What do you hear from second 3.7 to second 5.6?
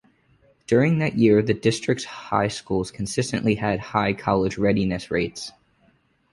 high college readiness rates.